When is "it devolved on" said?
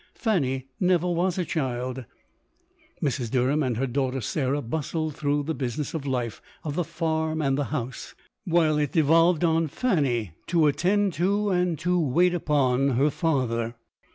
8.79-9.67